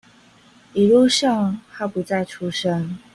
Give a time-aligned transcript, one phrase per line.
[0.73, 2.97] 一路上他不再出聲